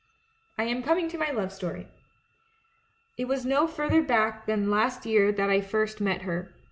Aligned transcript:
"I 0.57 0.63
am 0.63 0.81
cominoj 0.81 1.09
to 1.11 1.19
mv 1.19 1.35
love 1.35 1.53
story. 1.53 1.87
It 3.19 3.25
was 3.25 3.45
no 3.45 3.67
further 3.67 4.01
back 4.01 4.47
than 4.47 4.71
last 4.71 5.05
year 5.05 5.31
that 5.33 5.51
I 5.51 5.61
first 5.61 6.01
met 6.01 6.23
her. 6.23 6.55